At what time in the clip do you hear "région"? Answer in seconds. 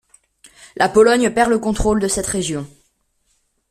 2.25-2.67